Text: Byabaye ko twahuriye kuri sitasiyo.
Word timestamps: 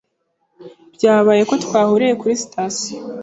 Byabaye 0.95 1.41
ko 1.49 1.53
twahuriye 1.63 2.13
kuri 2.21 2.33
sitasiyo. 2.41 3.01